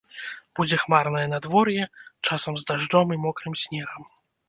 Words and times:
Будзе 0.59 0.79
хмарнае 0.83 1.27
надвор'е, 1.35 1.83
часам 2.25 2.53
з 2.63 2.69
дажджом 2.73 3.07
і 3.19 3.23
мокрым 3.27 3.53
снегам. 3.67 4.01